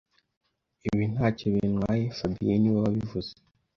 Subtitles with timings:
[0.89, 3.31] Ibi ntacyo bintwaye fabien niwe wabivuze